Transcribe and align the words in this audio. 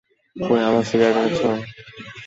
কই, 0.35 0.61
আমার 0.67 0.83
সিগারেট 0.89 1.17
এনেছ? 1.19 1.41